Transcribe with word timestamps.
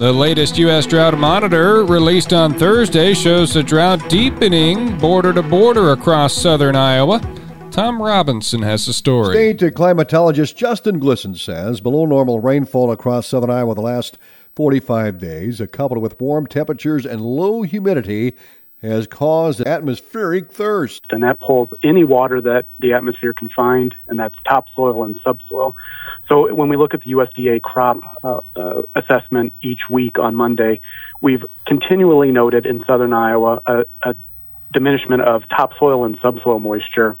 The 0.00 0.10
latest 0.10 0.56
U.S. 0.56 0.86
drought 0.86 1.18
monitor 1.18 1.84
released 1.84 2.32
on 2.32 2.54
Thursday 2.54 3.12
shows 3.12 3.52
the 3.52 3.62
drought 3.62 4.08
deepening 4.08 4.96
border 4.96 5.30
to 5.34 5.42
border 5.42 5.90
across 5.90 6.32
southern 6.32 6.74
Iowa. 6.74 7.20
Tom 7.70 8.00
Robinson 8.00 8.62
has 8.62 8.86
the 8.86 8.94
story. 8.94 9.34
State 9.34 9.74
climatologist 9.74 10.56
Justin 10.56 10.98
Glisan 11.00 11.36
says 11.36 11.82
below 11.82 12.06
normal 12.06 12.40
rainfall 12.40 12.90
across 12.90 13.26
southern 13.26 13.50
Iowa 13.50 13.74
the 13.74 13.82
last 13.82 14.16
45 14.56 15.18
days, 15.18 15.60
coupled 15.70 16.00
with 16.00 16.18
warm 16.18 16.46
temperatures 16.46 17.04
and 17.04 17.20
low 17.20 17.60
humidity, 17.60 18.38
has 18.82 19.06
caused 19.06 19.60
atmospheric 19.60 20.50
thirst. 20.50 21.04
And 21.10 21.22
that 21.22 21.40
pulls 21.40 21.68
any 21.82 22.04
water 22.04 22.40
that 22.40 22.66
the 22.78 22.94
atmosphere 22.94 23.32
can 23.32 23.48
find, 23.48 23.94
and 24.08 24.18
that's 24.18 24.36
topsoil 24.44 25.04
and 25.04 25.20
subsoil. 25.22 25.76
So 26.28 26.52
when 26.54 26.68
we 26.68 26.76
look 26.76 26.94
at 26.94 27.02
the 27.02 27.12
USDA 27.12 27.60
crop 27.62 27.98
uh, 28.24 28.40
uh, 28.56 28.82
assessment 28.94 29.52
each 29.62 29.90
week 29.90 30.18
on 30.18 30.34
Monday, 30.34 30.80
we've 31.20 31.44
continually 31.66 32.30
noted 32.30 32.66
in 32.66 32.84
southern 32.84 33.12
Iowa 33.12 33.62
a, 33.66 33.84
a 34.02 34.14
diminishment 34.72 35.22
of 35.22 35.48
topsoil 35.48 36.04
and 36.04 36.18
subsoil 36.22 36.58
moisture. 36.58 37.18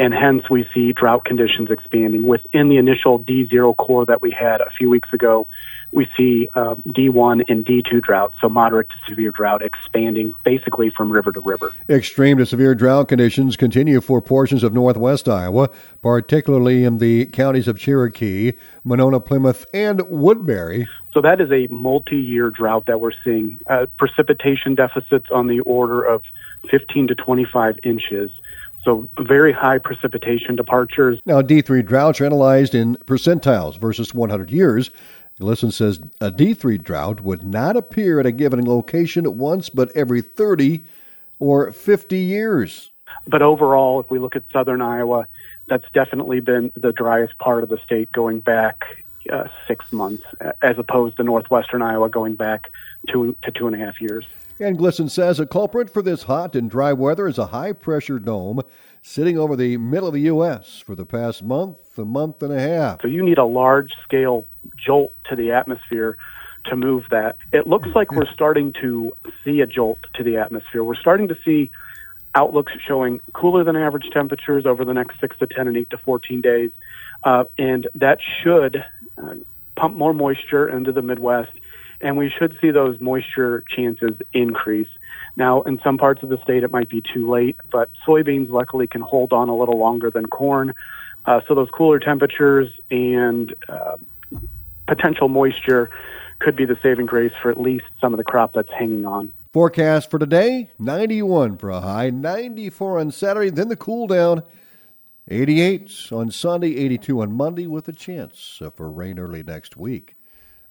And 0.00 0.14
hence, 0.14 0.48
we 0.48 0.66
see 0.72 0.94
drought 0.94 1.26
conditions 1.26 1.70
expanding. 1.70 2.26
Within 2.26 2.70
the 2.70 2.78
initial 2.78 3.18
D0 3.18 3.76
core 3.76 4.06
that 4.06 4.22
we 4.22 4.30
had 4.30 4.62
a 4.62 4.70
few 4.70 4.88
weeks 4.88 5.12
ago, 5.12 5.46
we 5.92 6.08
see 6.16 6.48
uh, 6.54 6.76
D1 6.88 7.50
and 7.50 7.66
D2 7.66 8.00
drought, 8.00 8.32
so 8.40 8.48
moderate 8.48 8.88
to 8.88 8.94
severe 9.06 9.30
drought, 9.30 9.60
expanding 9.60 10.34
basically 10.42 10.88
from 10.88 11.10
river 11.10 11.32
to 11.32 11.40
river. 11.42 11.74
Extreme 11.86 12.38
to 12.38 12.46
severe 12.46 12.74
drought 12.74 13.08
conditions 13.08 13.58
continue 13.58 14.00
for 14.00 14.22
portions 14.22 14.62
of 14.62 14.72
northwest 14.72 15.28
Iowa, 15.28 15.68
particularly 16.00 16.82
in 16.84 16.96
the 16.96 17.26
counties 17.26 17.68
of 17.68 17.78
Cherokee, 17.78 18.52
Monona, 18.84 19.20
Plymouth, 19.20 19.66
and 19.74 20.00
Woodbury. 20.08 20.88
So 21.12 21.20
that 21.20 21.42
is 21.42 21.50
a 21.52 21.66
multi-year 21.66 22.48
drought 22.48 22.86
that 22.86 23.02
we're 23.02 23.12
seeing. 23.22 23.60
Uh, 23.68 23.84
precipitation 23.98 24.76
deficits 24.76 25.26
on 25.30 25.46
the 25.46 25.60
order 25.60 26.02
of 26.02 26.22
15 26.70 27.08
to 27.08 27.14
25 27.14 27.80
inches. 27.82 28.30
So 28.84 29.08
very 29.18 29.52
high 29.52 29.78
precipitation 29.78 30.56
departures. 30.56 31.20
Now, 31.26 31.42
D3 31.42 31.84
droughts 31.84 32.20
are 32.20 32.24
analyzed 32.24 32.74
in 32.74 32.96
percentiles 33.04 33.78
versus 33.78 34.14
100 34.14 34.50
years. 34.50 34.90
Glisan 35.40 35.72
says 35.72 35.98
a 36.20 36.30
D3 36.30 36.82
drought 36.82 37.22
would 37.22 37.42
not 37.42 37.76
appear 37.76 38.20
at 38.20 38.26
a 38.26 38.32
given 38.32 38.66
location 38.66 39.24
at 39.24 39.34
once 39.34 39.70
but 39.70 39.90
every 39.96 40.20
30 40.20 40.84
or 41.38 41.72
50 41.72 42.18
years. 42.18 42.90
But 43.26 43.42
overall, 43.42 44.00
if 44.00 44.10
we 44.10 44.18
look 44.18 44.36
at 44.36 44.42
southern 44.52 44.82
Iowa, 44.82 45.26
that's 45.66 45.86
definitely 45.94 46.40
been 46.40 46.70
the 46.74 46.92
driest 46.92 47.38
part 47.38 47.62
of 47.62 47.68
the 47.68 47.78
state 47.84 48.12
going 48.12 48.40
back 48.40 48.84
uh, 49.32 49.44
six 49.66 49.92
months, 49.92 50.24
as 50.62 50.78
opposed 50.78 51.16
to 51.16 51.22
northwestern 51.22 51.82
Iowa 51.82 52.08
going 52.08 52.34
back 52.34 52.70
two 53.08 53.36
to 53.42 53.50
two 53.50 53.66
and 53.66 53.76
a 53.76 53.78
half 53.78 54.00
years. 54.00 54.26
And 54.60 54.76
Glisan 54.76 55.08
says 55.08 55.40
a 55.40 55.46
culprit 55.46 55.88
for 55.88 56.02
this 56.02 56.24
hot 56.24 56.54
and 56.54 56.70
dry 56.70 56.92
weather 56.92 57.26
is 57.26 57.38
a 57.38 57.46
high 57.46 57.72
pressure 57.72 58.18
dome 58.18 58.60
sitting 59.00 59.38
over 59.38 59.56
the 59.56 59.78
middle 59.78 60.08
of 60.08 60.12
the 60.12 60.20
U.S. 60.22 60.82
for 60.84 60.94
the 60.94 61.06
past 61.06 61.42
month, 61.42 61.98
a 61.98 62.04
month 62.04 62.42
and 62.42 62.52
a 62.52 62.60
half. 62.60 63.00
So 63.00 63.08
you 63.08 63.24
need 63.24 63.38
a 63.38 63.46
large 63.46 63.92
scale 64.02 64.46
jolt 64.76 65.14
to 65.30 65.34
the 65.34 65.52
atmosphere 65.52 66.18
to 66.66 66.76
move 66.76 67.04
that. 67.10 67.38
It 67.54 67.66
looks 67.66 67.88
like 67.94 68.12
we're 68.12 68.30
starting 68.34 68.74
to 68.82 69.16
see 69.42 69.62
a 69.62 69.66
jolt 69.66 70.00
to 70.16 70.22
the 70.22 70.36
atmosphere. 70.36 70.84
We're 70.84 70.94
starting 70.94 71.28
to 71.28 71.38
see 71.42 71.70
outlooks 72.34 72.74
showing 72.86 73.22
cooler 73.32 73.64
than 73.64 73.76
average 73.76 74.10
temperatures 74.12 74.66
over 74.66 74.84
the 74.84 74.92
next 74.92 75.20
six 75.20 75.38
to 75.38 75.46
10 75.46 75.68
and 75.68 75.76
8 75.78 75.88
to 75.88 75.96
14 75.96 76.42
days. 76.42 76.70
Uh, 77.24 77.44
and 77.56 77.88
that 77.94 78.18
should 78.42 78.84
uh, 79.16 79.36
pump 79.74 79.96
more 79.96 80.12
moisture 80.12 80.68
into 80.68 80.92
the 80.92 81.00
Midwest 81.00 81.52
and 82.00 82.16
we 82.16 82.30
should 82.36 82.56
see 82.60 82.70
those 82.70 83.00
moisture 83.00 83.64
chances 83.68 84.12
increase. 84.32 84.88
Now, 85.36 85.62
in 85.62 85.80
some 85.84 85.98
parts 85.98 86.22
of 86.22 86.28
the 86.28 86.38
state, 86.42 86.62
it 86.62 86.70
might 86.70 86.88
be 86.88 87.02
too 87.02 87.30
late, 87.30 87.56
but 87.70 87.90
soybeans 88.06 88.50
luckily 88.50 88.86
can 88.86 89.00
hold 89.00 89.32
on 89.32 89.48
a 89.48 89.56
little 89.56 89.78
longer 89.78 90.10
than 90.10 90.26
corn. 90.26 90.74
Uh, 91.26 91.40
so 91.46 91.54
those 91.54 91.68
cooler 91.70 91.98
temperatures 91.98 92.68
and 92.90 93.54
uh, 93.68 93.96
potential 94.86 95.28
moisture 95.28 95.90
could 96.38 96.56
be 96.56 96.64
the 96.64 96.78
saving 96.82 97.06
grace 97.06 97.32
for 97.42 97.50
at 97.50 97.60
least 97.60 97.84
some 98.00 98.12
of 98.12 98.18
the 98.18 98.24
crop 98.24 98.54
that's 98.54 98.72
hanging 98.72 99.04
on. 99.04 99.32
Forecast 99.52 100.10
for 100.10 100.18
today 100.18 100.70
91 100.78 101.58
for 101.58 101.70
a 101.70 101.80
high, 101.80 102.10
94 102.10 103.00
on 103.00 103.10
Saturday, 103.10 103.50
then 103.50 103.68
the 103.68 103.76
cool 103.76 104.06
down. 104.06 104.42
88 105.28 106.08
on 106.10 106.30
Sunday, 106.32 106.76
82 106.76 107.22
on 107.22 107.32
Monday, 107.32 107.68
with 107.68 107.86
a 107.86 107.92
chance 107.92 108.60
for 108.74 108.90
rain 108.90 109.16
early 109.16 109.44
next 109.44 109.76
week. 109.76 110.16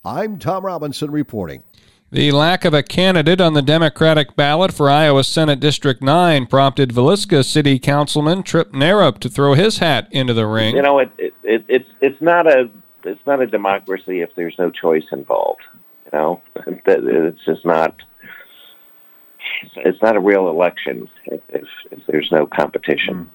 I'm 0.06 0.40
Tom 0.40 0.66
Robinson 0.66 1.12
reporting. 1.12 1.64
The 2.10 2.32
lack 2.32 2.64
of 2.64 2.74
a 2.74 2.82
candidate 2.82 3.42
on 3.42 3.54
the 3.54 3.62
Democratic 3.62 4.34
ballot 4.36 4.74
for 4.74 4.90
Iowa 4.90 5.26
Senate 5.26 5.60
District 5.60 6.02
9 6.02 6.46
prompted 6.46 6.92
Villisca 6.92 7.44
City 7.44 7.78
Councilman 7.80 8.44
Trip 8.44 8.72
Narup 8.72 9.20
to 9.20 9.30
throw 9.30 9.56
his 9.56 9.80
hat 9.80 10.08
into 10.10 10.34
the 10.34 10.48
ring. 10.48 10.78
You 10.78 10.82
know, 10.84 11.00
it, 11.00 11.12
it, 11.18 11.34
it, 11.44 11.66
it's 11.68 11.90
it's 12.00 12.22
not 12.22 12.48
a 12.48 12.70
it's 13.04 13.20
not 13.28 13.42
a 13.42 13.48
democracy 13.48 14.22
if 14.22 14.30
there's 14.36 14.56
no 14.58 14.72
choice 14.72 15.04
involved. 15.12 15.62
You 16.06 16.18
know, 16.18 16.42
it's 16.66 17.46
just 17.46 17.66
not 17.66 18.02
it's 19.76 20.02
not 20.02 20.16
a 20.16 20.20
real 20.22 20.50
election 20.50 21.10
if, 21.26 21.42
if, 21.50 21.68
if 21.92 22.00
there's 22.08 22.32
no 22.32 22.48
competition. 22.48 23.16
Mm. 23.26 23.28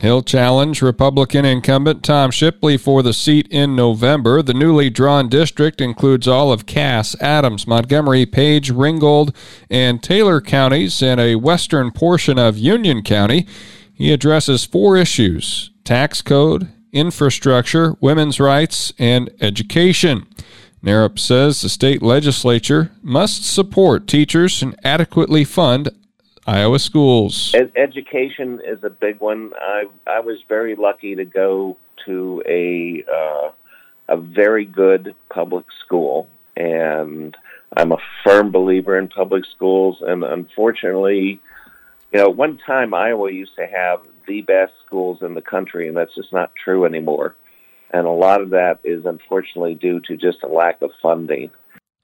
He'll 0.00 0.22
challenge 0.22 0.82
Republican 0.82 1.46
incumbent 1.46 2.02
Tom 2.02 2.30
Shipley 2.30 2.76
for 2.76 3.02
the 3.02 3.14
seat 3.14 3.48
in 3.50 3.74
November. 3.74 4.42
The 4.42 4.52
newly 4.52 4.90
drawn 4.90 5.28
district 5.28 5.80
includes 5.80 6.28
all 6.28 6.52
of 6.52 6.66
Cass, 6.66 7.20
Adams, 7.20 7.66
Montgomery, 7.66 8.26
Page, 8.26 8.70
Ringgold, 8.70 9.34
and 9.70 10.02
Taylor 10.02 10.42
counties 10.42 11.02
and 11.02 11.18
a 11.18 11.36
western 11.36 11.92
portion 11.92 12.38
of 12.38 12.58
Union 12.58 13.02
County. 13.02 13.46
He 13.94 14.12
addresses 14.12 14.66
four 14.66 14.98
issues 14.98 15.70
tax 15.82 16.20
code, 16.20 16.68
infrastructure, 16.92 17.96
women's 18.00 18.38
rights, 18.38 18.92
and 18.98 19.30
education. 19.40 20.26
Narup 20.82 21.18
says 21.18 21.60
the 21.60 21.68
state 21.68 22.02
legislature 22.02 22.92
must 23.02 23.44
support 23.44 24.06
teachers 24.06 24.62
and 24.62 24.78
adequately 24.84 25.42
fund 25.42 25.88
Iowa 26.46 26.78
schools. 26.78 27.52
Ed- 27.54 27.72
education 27.76 28.60
is 28.64 28.84
a 28.84 28.90
big 28.90 29.20
one. 29.20 29.52
I 29.60 29.84
I 30.06 30.20
was 30.20 30.38
very 30.48 30.76
lucky 30.76 31.16
to 31.16 31.24
go 31.24 31.76
to 32.04 32.42
a 32.46 33.04
uh, 33.12 33.50
a 34.08 34.16
very 34.16 34.64
good 34.64 35.14
public 35.28 35.66
school, 35.84 36.28
and 36.56 37.36
I'm 37.76 37.92
a 37.92 37.98
firm 38.24 38.52
believer 38.52 38.96
in 38.96 39.08
public 39.08 39.44
schools. 39.44 40.02
And 40.06 40.22
unfortunately, 40.22 41.40
you 42.12 42.20
know, 42.20 42.30
one 42.30 42.58
time 42.58 42.94
Iowa 42.94 43.32
used 43.32 43.56
to 43.56 43.66
have 43.66 44.06
the 44.28 44.42
best 44.42 44.72
schools 44.84 45.22
in 45.22 45.34
the 45.34 45.42
country, 45.42 45.88
and 45.88 45.96
that's 45.96 46.14
just 46.14 46.32
not 46.32 46.52
true 46.54 46.84
anymore. 46.84 47.34
And 47.90 48.06
a 48.06 48.10
lot 48.10 48.40
of 48.40 48.50
that 48.50 48.80
is 48.84 49.04
unfortunately 49.04 49.74
due 49.74 50.00
to 50.00 50.16
just 50.16 50.42
a 50.42 50.48
lack 50.48 50.82
of 50.82 50.90
funding. 51.02 51.50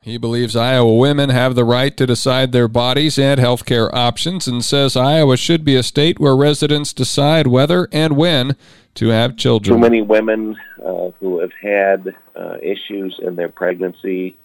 He 0.03 0.19
believes 0.19 0.57
Iowa 0.57 0.97
women 0.97 1.31
have 1.31 1.55
the 1.55 1.65
right 1.65 1.97
to 1.97 2.07
decide 2.09 2.51
their 2.51 2.67
bodies 2.67 3.21
and 3.21 3.39
health 3.39 3.65
care 3.65 3.95
options 3.95 4.49
and 4.49 4.65
says 4.65 4.97
Iowa 4.97 5.37
should 5.37 5.65
be 5.65 5.77
a 5.77 5.83
state 5.85 6.19
where 6.19 6.35
residents 6.35 6.93
decide 6.93 7.47
whether 7.47 7.89
and 7.93 8.17
when 8.17 8.57
to 8.97 9.09
have 9.09 9.37
children. 9.37 9.77
Too 9.77 9.81
many 9.81 10.03
women 10.03 10.57
uh, 10.85 11.11
who 11.21 11.39
have 11.39 11.53
had 11.53 12.17
uh, 12.35 12.57
issues 12.61 13.21
in 13.23 13.37
their 13.37 13.49
pregnancy 13.49 14.37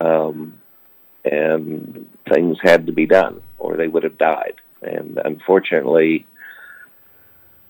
um, 0.00 0.58
and 1.24 2.10
things 2.28 2.58
had 2.60 2.86
to 2.86 2.92
be 2.92 3.06
done 3.06 3.40
or 3.56 3.76
they 3.76 3.86
would 3.86 4.02
have 4.02 4.18
died. 4.18 4.54
And 4.82 5.20
unfortunately, 5.24 6.26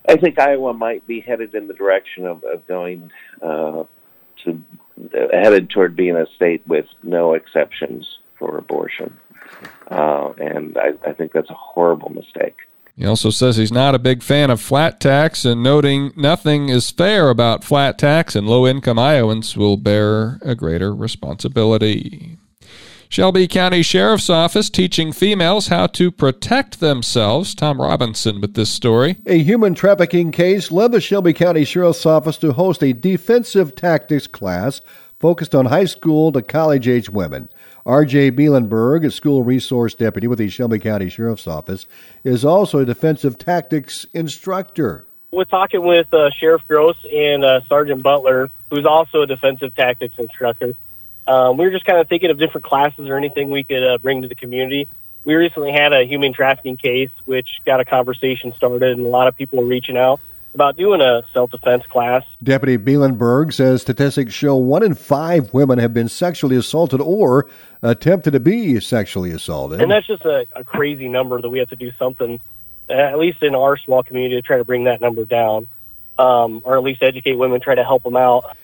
I 0.09 0.17
think 0.17 0.38
Iowa 0.38 0.72
might 0.72 1.06
be 1.06 1.21
headed 1.21 1.55
in 1.55 1.69
the 1.69 1.75
direction 1.75 2.27
of, 2.27 2.43
of 2.44 2.67
going 2.67 3.11
uh, 3.43 3.84
to 4.44 4.62
headed 5.33 5.71
toward 5.71 5.97
being 5.97 6.17
a 6.17 6.27
state 6.37 6.67
with 6.67 6.87
no 7.03 7.35
exceptions 7.35 8.19
for 8.39 8.56
abortion. 8.56 9.17
Uh, 9.91 10.33
and 10.39 10.77
I, 10.77 10.93
I 11.09 11.12
think 11.12 11.33
that's 11.33 11.50
a 11.50 11.55
horrible 11.55 12.11
mistake. 12.11 12.56
He 12.97 13.06
also 13.06 13.31
says 13.31 13.56
he's 13.56 13.73
not 13.73 13.95
a 13.95 13.99
big 14.00 14.25
fan 14.25 14.50
of 14.50 14.61
flat 14.61 15.00
tax 15.00 15.45
and 15.45 15.62
noting 15.62 16.12
nothing 16.17 16.69
is 16.69 16.91
fair 16.91 17.31
about 17.31 17.62
flat 17.62 17.97
tax 17.97 18.35
and 18.35 18.49
low 18.49 18.67
income 18.67 18.99
Iowans 18.99 19.56
will 19.56 19.77
bear 19.77 20.41
a 20.43 20.56
greater 20.56 20.93
responsibility. 20.93 22.39
Shelby 23.10 23.49
County 23.49 23.82
Sheriff's 23.82 24.28
Office 24.28 24.69
teaching 24.69 25.12
females 25.12 25.69
how 25.69 25.87
to 25.88 26.10
protect 26.10 26.78
themselves. 26.78 27.55
Tom 27.55 27.81
Robinson 27.81 28.38
with 28.43 28.52
this 28.52 28.70
story. 28.70 29.16
A 29.25 29.38
human 29.38 29.75
trafficking 29.75 30.31
case 30.31 30.70
led 30.70 30.93
the 30.93 31.00
Shelby 31.00 31.32
County 31.32 31.64
Sheriff's 31.64 32.05
Office 32.05 32.37
to 32.38 32.52
host 32.52 32.82
a 32.82 32.93
defensive 32.93 33.75
tactics 33.75 34.26
class 34.26 34.82
focused 35.19 35.55
on 35.55 35.66
high 35.66 35.87
school 35.87 36.32
to 36.32 36.43
college 36.43 36.87
age 36.87 37.08
women. 37.08 37.49
R.J. 37.87 38.32
Bielenberg, 38.32 39.06
a 39.06 39.10
school 39.10 39.43
resource 39.43 39.94
deputy 39.94 40.26
with 40.26 40.38
the 40.38 40.50
Shelby 40.50 40.78
County 40.78 41.08
Sheriff's 41.08 41.46
Office, 41.46 41.87
is 42.25 42.44
also 42.44 42.81
a 42.81 42.84
defensive 42.84 43.38
tactics 43.38 44.06
instructor. 44.12 45.06
We're 45.31 45.44
talking 45.44 45.82
with 45.82 46.12
uh, 46.12 46.28
Sheriff 46.31 46.62
Gross 46.69 46.96
and 47.10 47.43
uh, 47.43 47.62
Sergeant 47.69 48.02
Butler, 48.02 48.50
who's 48.69 48.84
also 48.84 49.22
a 49.22 49.26
defensive 49.26 49.75
tactics 49.75 50.19
instructor 50.19 50.75
Um, 51.29 51.59
we 51.59 51.67
were 51.67 51.71
just 51.71 51.85
kind 51.85 51.99
of 51.99 52.09
thinking 52.09 52.31
of 52.31 52.39
different 52.39 52.65
classes 52.65 53.09
or 53.09 53.17
anything 53.17 53.51
we 53.51 53.63
could 53.63 53.85
uh, 53.87 53.99
bring 53.99 54.23
to 54.23 54.29
the 54.29 54.35
community. 54.35 54.89
We 55.25 55.35
recently 55.35 55.73
had 55.73 55.93
a 55.93 56.05
human 56.05 56.33
trafficking 56.33 56.79
case, 56.79 57.11
which 57.27 57.61
got 57.67 57.81
a 57.81 57.85
conversation 57.85 58.55
started, 58.55 58.97
and 58.97 59.05
a 59.05 59.11
lot 59.11 59.29
of 59.29 59.37
people 59.37 59.59
were 59.59 59.67
reaching 59.67 59.99
out 59.99 60.21
about 60.55 60.79
doing 60.79 61.03
a 61.03 61.23
self 61.35 61.51
defense 61.51 61.85
class. 61.85 62.25
Deputy 62.43 62.79
Bielenberg 62.79 63.53
says 63.53 63.83
statistics 63.83 64.33
show 64.33 64.57
one 64.57 64.83
in 64.83 64.95
five 64.95 65.53
women 65.53 65.79
have 65.79 65.93
been 65.93 66.09
sexually 66.09 66.57
assaulted 66.57 67.03
or 67.03 67.47
attempted 67.83 68.31
to 68.31 68.41
be 68.41 68.81
sexually 68.81 69.31
assaulted. 69.31 69.83
And 69.83 69.91
that's 69.91 70.07
just 70.07 70.25
a, 70.25 70.47
a 70.57 70.65
crazy 70.65 71.09
number 71.09 71.41
that 71.43 71.51
we 71.51 71.59
have 71.59 71.69
to 71.69 71.77
do 71.77 71.93
something, 71.99 72.41
at 72.89 73.19
least 73.19 73.43
in 73.43 73.55
our 73.55 73.77
small 73.77 74.03
community, 74.03 74.37
to 74.37 74.43
try 74.43 74.57
to 74.57 74.65
bring 74.65 74.85
that 74.85 75.03
number 75.03 75.27
down, 75.27 75.67
um, 76.19 76.63
or 76.65 76.79
at 76.79 76.83
least 76.83 77.03
educate 77.03 77.35
women, 77.35 77.61
try 77.61 77.75
to 77.75 77.85
help 77.85 78.03
them 78.03 78.17
out. 78.17 78.57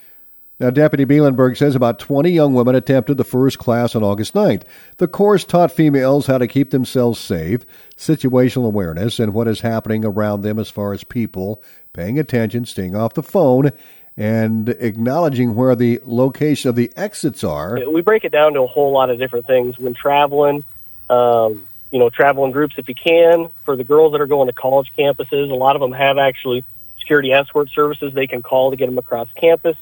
Now, 0.57 0.69
Deputy 0.69 1.05
Bielenberg 1.05 1.57
says 1.57 1.75
about 1.75 1.99
20 1.99 2.29
young 2.29 2.53
women 2.53 2.75
attempted 2.75 3.17
the 3.17 3.25
first 3.25 3.59
class 3.59 3.93
on 3.93 4.03
August 4.03 4.33
9th. 4.33 4.63
The 4.97 5.07
course 5.07 5.43
taught 5.43 5.71
females 5.71 6.27
how 6.27 6.37
to 6.37 6.47
keep 6.47 6.71
themselves 6.71 7.19
safe, 7.19 7.65
situational 7.97 8.65
awareness, 8.65 9.19
and 9.19 9.33
what 9.33 9.49
is 9.49 9.61
happening 9.61 10.05
around 10.05 10.41
them 10.41 10.57
as 10.57 10.69
far 10.69 10.93
as 10.93 11.03
people, 11.03 11.61
paying 11.91 12.17
attention, 12.17 12.63
staying 12.65 12.95
off 12.95 13.15
the 13.15 13.23
phone, 13.23 13.71
and 14.15 14.69
acknowledging 14.69 15.55
where 15.55 15.75
the 15.75 15.99
location 16.05 16.69
of 16.69 16.77
the 16.77 16.89
exits 16.95 17.43
are. 17.43 17.77
We 17.89 18.01
break 18.01 18.23
it 18.23 18.31
down 18.31 18.53
to 18.53 18.61
a 18.61 18.67
whole 18.67 18.93
lot 18.93 19.09
of 19.09 19.19
different 19.19 19.47
things 19.47 19.77
when 19.77 19.93
traveling. 19.93 20.63
Um, 21.09 21.67
you 21.91 21.99
know, 21.99 22.09
travel 22.09 22.45
in 22.45 22.51
groups 22.51 22.75
if 22.77 22.87
you 22.87 22.95
can. 22.95 23.49
For 23.65 23.75
the 23.75 23.83
girls 23.83 24.13
that 24.13 24.21
are 24.21 24.27
going 24.27 24.47
to 24.47 24.53
college 24.53 24.91
campuses, 24.97 25.51
a 25.51 25.53
lot 25.53 25.75
of 25.75 25.81
them 25.81 25.91
have 25.91 26.17
actually 26.17 26.63
security 26.97 27.33
escort 27.33 27.69
services 27.71 28.13
they 28.13 28.25
can 28.25 28.41
call 28.41 28.71
to 28.71 28.77
get 28.77 28.85
them 28.87 28.97
across 28.97 29.27
campus 29.33 29.77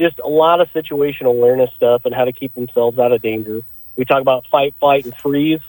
just 0.00 0.18
a 0.18 0.28
lot 0.28 0.60
of 0.60 0.72
situational 0.72 1.26
awareness 1.26 1.70
stuff 1.74 2.06
and 2.06 2.14
how 2.14 2.24
to 2.24 2.32
keep 2.32 2.54
themselves 2.54 2.98
out 2.98 3.12
of 3.12 3.20
danger. 3.20 3.62
We 3.96 4.04
talk 4.06 4.22
about 4.22 4.46
fight, 4.46 4.74
flight, 4.80 5.04
and 5.04 5.14
freeze. 5.14 5.60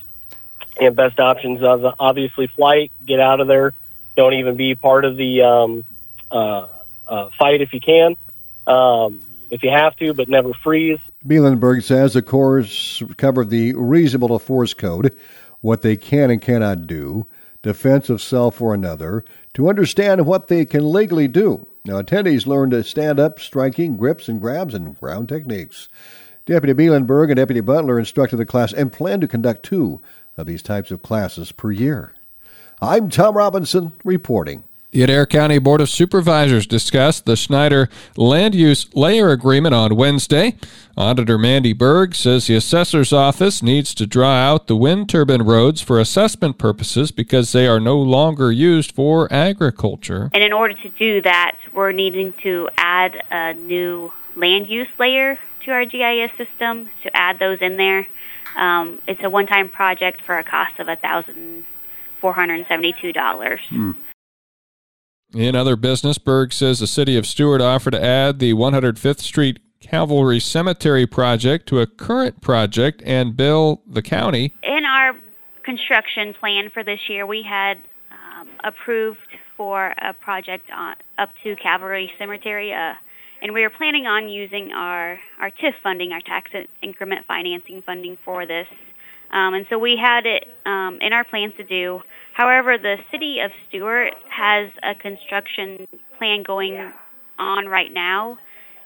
And 0.80 0.96
best 0.96 1.20
options 1.20 1.62
are 1.62 1.94
obviously 2.00 2.48
flight, 2.48 2.92
get 3.06 3.20
out 3.20 3.42
of 3.42 3.48
there. 3.48 3.74
Don't 4.16 4.34
even 4.34 4.56
be 4.56 4.74
part 4.74 5.04
of 5.04 5.18
the 5.18 5.42
um, 5.42 5.86
uh, 6.32 6.68
uh, 7.06 7.30
fight 7.38 7.62
if 7.62 7.74
you 7.74 7.82
can, 7.82 8.16
um, 8.66 9.22
if 9.50 9.64
you 9.64 9.70
have 9.70 9.96
to, 9.98 10.14
but 10.14 10.30
never 10.30 10.54
freeze. 10.54 11.00
Bielenberg 11.28 11.84
says 11.84 12.14
the 12.14 12.22
course 12.22 13.04
covered 13.18 13.50
the 13.50 13.74
reasonable 13.74 14.30
to 14.30 14.40
force 14.40 14.74
code, 14.74 15.16
what 15.60 15.82
they 15.82 15.98
can 15.98 16.32
and 16.32 16.42
cannot 16.42 16.88
do, 16.88 17.28
defense 17.62 18.10
of 18.10 18.22
self 18.22 18.62
or 18.62 18.74
another, 18.74 19.26
to 19.54 19.70
understand 19.70 20.26
what 20.26 20.48
they 20.48 20.66
can 20.66 20.90
legally 20.90 21.28
do. 21.28 21.68
Now, 21.84 22.00
attendees 22.02 22.46
learned 22.46 22.74
to 22.74 22.84
stand 22.84 23.20
up, 23.20 23.40
striking, 23.40 23.98
grips, 23.98 24.28
and 24.28 24.40
grabs, 24.40 24.76
and 24.76 25.00
ground 25.00 25.30
techniques. 25.30 25.90
Deputy 26.46 26.74
Bielenberg 26.74 27.30
and 27.30 27.38
Deputy 27.38 27.62
Butler 27.62 27.98
instructed 27.98 28.38
the 28.38 28.46
class 28.46 28.72
and 28.72 28.94
plan 28.94 29.20
to 29.22 29.28
conduct 29.28 29.64
two 29.64 30.00
of 30.38 30.46
these 30.46 30.62
types 30.62 30.92
of 30.92 31.02
classes 31.02 31.52
per 31.52 31.72
year. 31.72 32.14
I'm 32.82 33.10
Tom 33.10 33.36
Robinson 33.36 33.94
reporting. 34.04 34.64
The 34.92 35.04
Adair 35.04 35.26
County 35.26 35.58
Board 35.58 35.80
of 35.80 35.90
Supervisors 35.90 36.68
discussed 36.68 37.26
the 37.26 37.38
Schneider 37.38 37.88
land 38.18 38.54
use 38.54 38.94
layer 38.94 39.30
agreement 39.30 39.74
on 39.74 39.96
Wednesday. 39.96 40.58
Auditor 40.98 41.38
Mandy 41.38 41.72
Berg 41.72 42.14
says 42.14 42.48
the 42.48 42.56
assessor's 42.56 43.14
office 43.14 43.64
needs 43.64 43.96
to 43.96 44.06
draw 44.06 44.34
out 44.34 44.68
the 44.68 44.76
wind 44.76 45.08
turbine 45.08 45.44
roads 45.44 45.80
for 45.80 45.98
assessment 45.98 46.58
purposes 46.58 47.10
because 47.10 47.54
they 47.54 47.68
are 47.68 47.80
no 47.80 47.98
longer 47.98 48.52
used 48.52 48.92
for 48.92 49.32
agriculture. 49.32 50.30
And 50.34 50.44
in 50.44 50.52
order 50.52 50.74
to 50.74 50.90
do 50.90 51.22
that, 51.22 51.56
we're 51.74 51.94
needing 51.94 52.34
to 52.44 52.68
add 52.76 53.24
a 53.32 53.54
new 53.54 54.12
land 54.36 54.68
use 54.68 54.90
layer 55.00 55.40
to 55.64 55.72
our 55.72 55.86
GIS 55.86 56.32
system 56.38 56.90
to 57.04 57.16
add 57.16 57.40
those 57.40 57.60
in 57.62 57.78
there. 57.78 58.06
Um, 58.58 59.02
it's 59.08 59.24
a 59.24 59.30
one-time 59.30 59.70
project 59.70 60.20
for 60.26 60.38
a 60.38 60.44
cost 60.44 60.78
of 60.80 60.88
$1,472. 60.88 63.60
Hmm. 63.70 63.92
In 65.34 65.56
other 65.56 65.76
business, 65.76 66.18
Berg 66.18 66.52
says 66.52 66.80
the 66.80 66.88
city 66.88 67.18
of 67.18 67.26
Stuart 67.26 67.62
offered 67.62 67.92
to 67.92 68.04
add 68.04 68.40
the 68.40 68.54
105th 68.54 69.20
Street 69.20 69.60
Calvary 69.80 70.40
Cemetery 70.40 71.08
project 71.08 71.68
to 71.68 71.80
a 71.80 71.88
current 71.88 72.42
project 72.42 73.02
and 73.06 73.36
bill 73.36 73.82
the 73.88 74.02
county. 74.02 74.54
In 74.62 74.86
our 74.86 75.14
construction 75.64 76.34
plan 76.34 76.70
for 76.70 76.84
this 76.84 77.00
year, 77.08 77.26
we 77.26 77.44
had 77.44 77.78
um, 78.12 78.50
approved 78.64 79.20
for 79.56 79.94
a 80.02 80.14
project 80.14 80.70
on, 80.72 80.96
up 81.18 81.30
to 81.44 81.56
Calvary 81.56 82.12
Cemetery, 82.20 82.74
uh, 82.74 82.94
and 83.42 83.54
we 83.54 83.62
were 83.62 83.70
planning 83.70 84.06
on 84.06 84.28
using 84.28 84.72
our, 84.72 85.20
our 85.40 85.50
TIF 85.50 85.74
funding, 85.82 86.12
our 86.12 86.22
tax 86.22 86.52
increment 86.84 87.26
financing 87.26 87.82
funding 87.82 88.18
for 88.24 88.46
this. 88.46 88.68
Um, 89.32 89.54
and 89.54 89.66
so 89.70 89.80
we 89.80 89.96
had 89.96 90.26
it 90.26 90.46
um, 90.66 91.00
in 91.02 91.14
our 91.14 91.24
plans 91.24 91.54
to 91.58 91.64
do 91.64 92.02
However, 92.34 92.78
the 92.78 92.98
city 93.12 93.40
of 93.40 93.52
Stuart 93.68 94.14
has 94.30 94.70
a 94.84 94.96
construction 94.96 95.88
plan 96.18 96.44
going 96.44 96.92
on 97.38 97.68
right 97.68 97.94
now, 97.94 98.38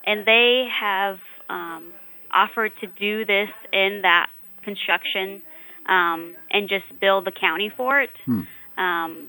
and 0.05 0.25
they 0.25 0.67
have 0.71 1.19
um, 1.49 1.93
offered 2.31 2.71
to 2.81 2.87
do 2.87 3.23
this 3.25 3.49
in 3.71 4.01
that 4.01 4.29
construction 4.63 5.41
um, 5.85 6.35
and 6.49 6.67
just 6.67 6.85
bill 6.99 7.21
the 7.21 7.31
county 7.31 7.71
for 7.75 8.01
it. 8.01 8.09
Hmm. 8.25 8.41
Um, 8.77 9.27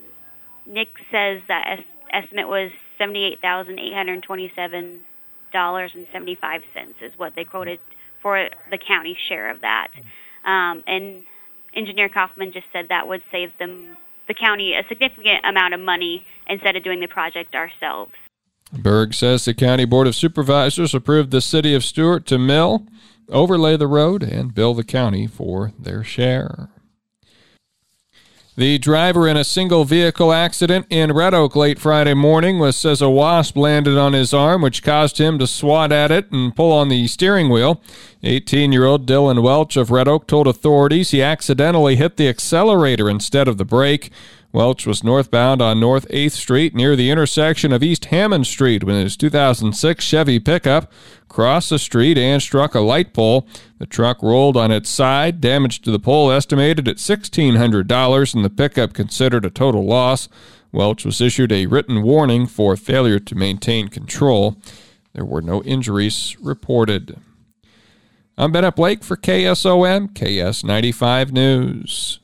Nick 0.66 0.88
says 1.12 1.42
that 1.48 1.78
es- 1.78 2.24
estimate 2.24 2.48
was 2.48 2.70
seventy-eight 2.98 3.40
thousand 3.40 3.78
eight 3.78 3.92
hundred 3.92 4.22
twenty-seven 4.22 5.00
dollars 5.52 5.92
and 5.94 6.06
seventy-five 6.12 6.62
cents 6.74 6.94
is 7.02 7.12
what 7.18 7.34
they 7.36 7.44
quoted 7.44 7.78
for 8.22 8.48
the 8.70 8.78
county 8.78 9.16
share 9.28 9.50
of 9.50 9.60
that. 9.60 9.88
Um, 10.46 10.82
and 10.86 11.24
Engineer 11.74 12.08
Kaufman 12.08 12.52
just 12.52 12.66
said 12.72 12.86
that 12.88 13.06
would 13.06 13.22
save 13.30 13.50
them 13.58 13.96
the 14.28 14.34
county 14.34 14.72
a 14.74 14.82
significant 14.88 15.44
amount 15.44 15.74
of 15.74 15.80
money 15.80 16.24
instead 16.48 16.76
of 16.76 16.82
doing 16.82 17.00
the 17.00 17.06
project 17.06 17.54
ourselves. 17.54 18.12
Berg 18.72 19.14
says 19.14 19.44
the 19.44 19.54
County 19.54 19.84
Board 19.84 20.06
of 20.06 20.16
Supervisors 20.16 20.94
approved 20.94 21.30
the 21.30 21.40
City 21.40 21.74
of 21.74 21.84
Stuart 21.84 22.26
to 22.26 22.38
mill, 22.38 22.86
overlay 23.28 23.76
the 23.76 23.86
road, 23.86 24.22
and 24.22 24.54
bill 24.54 24.74
the 24.74 24.84
county 24.84 25.26
for 25.26 25.72
their 25.78 26.02
share. 26.02 26.70
The 28.58 28.78
driver 28.78 29.28
in 29.28 29.36
a 29.36 29.44
single 29.44 29.84
vehicle 29.84 30.32
accident 30.32 30.86
in 30.88 31.12
Red 31.12 31.34
Oak 31.34 31.54
late 31.56 31.78
Friday 31.78 32.14
morning 32.14 32.58
was 32.58 32.74
says 32.74 33.02
a 33.02 33.10
wasp 33.10 33.54
landed 33.54 33.98
on 33.98 34.14
his 34.14 34.32
arm, 34.32 34.62
which 34.62 34.82
caused 34.82 35.18
him 35.18 35.38
to 35.38 35.46
swat 35.46 35.92
at 35.92 36.10
it 36.10 36.32
and 36.32 36.56
pull 36.56 36.72
on 36.72 36.88
the 36.88 37.06
steering 37.06 37.50
wheel. 37.50 37.82
18 38.22 38.72
year 38.72 38.86
old 38.86 39.06
Dylan 39.06 39.42
Welch 39.42 39.76
of 39.76 39.90
Red 39.90 40.08
Oak 40.08 40.26
told 40.26 40.46
authorities 40.46 41.10
he 41.10 41.20
accidentally 41.20 41.96
hit 41.96 42.16
the 42.16 42.30
accelerator 42.30 43.10
instead 43.10 43.46
of 43.46 43.58
the 43.58 43.66
brake. 43.66 44.10
Welch 44.56 44.86
was 44.86 45.04
northbound 45.04 45.60
on 45.60 45.80
North 45.80 46.08
8th 46.08 46.30
Street 46.30 46.74
near 46.74 46.96
the 46.96 47.10
intersection 47.10 47.74
of 47.74 47.82
East 47.82 48.06
Hammond 48.06 48.46
Street 48.46 48.84
when 48.84 48.96
his 48.96 49.14
2006 49.14 50.02
Chevy 50.02 50.40
pickup 50.40 50.90
crossed 51.28 51.68
the 51.68 51.78
street 51.78 52.16
and 52.16 52.40
struck 52.40 52.74
a 52.74 52.80
light 52.80 53.12
pole. 53.12 53.46
The 53.76 53.84
truck 53.84 54.22
rolled 54.22 54.56
on 54.56 54.70
its 54.70 54.88
side, 54.88 55.42
damage 55.42 55.82
to 55.82 55.90
the 55.90 55.98
pole 55.98 56.30
estimated 56.30 56.88
at 56.88 56.96
$1,600, 56.96 58.34
and 58.34 58.44
the 58.46 58.48
pickup 58.48 58.94
considered 58.94 59.44
a 59.44 59.50
total 59.50 59.84
loss. 59.84 60.26
Welch 60.72 61.04
was 61.04 61.20
issued 61.20 61.52
a 61.52 61.66
written 61.66 62.02
warning 62.02 62.46
for 62.46 62.78
failure 62.78 63.18
to 63.20 63.34
maintain 63.34 63.88
control. 63.88 64.56
There 65.12 65.26
were 65.26 65.42
no 65.42 65.62
injuries 65.64 66.34
reported. 66.40 67.18
I'm 68.38 68.52
Bennett 68.52 68.76
Blake 68.76 69.04
for 69.04 69.18
KSOM, 69.18 70.14
KS95 70.14 71.30
News. 71.30 72.20